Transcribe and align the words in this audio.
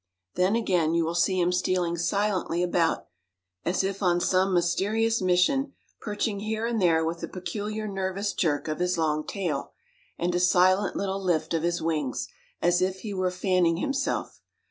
Then, 0.33 0.55
again, 0.55 0.95
you 0.95 1.05
will 1.05 1.13
see 1.13 1.39
him 1.39 1.51
stealing 1.51 1.95
silently 1.95 2.63
about 2.63 3.05
as 3.63 3.83
if 3.83 4.01
on 4.01 4.19
some 4.19 4.51
mysterious 4.51 5.21
mission, 5.21 5.73
perching 5.99 6.39
here 6.39 6.65
and 6.65 6.81
there 6.81 7.05
with 7.05 7.21
a 7.21 7.27
peculiar 7.27 7.87
nervous 7.87 8.33
jerk 8.33 8.67
of 8.67 8.79
his 8.79 8.97
long 8.97 9.23
tail, 9.27 9.73
and 10.17 10.33
a 10.33 10.39
silent 10.39 10.95
little 10.95 11.21
lift 11.23 11.53
of 11.53 11.61
his 11.61 11.83
wings, 11.83 12.27
as 12.63 12.81
if 12.81 13.01
he 13.01 13.13
were 13.13 13.29
fanning 13.29 13.77
himself. 13.77 14.41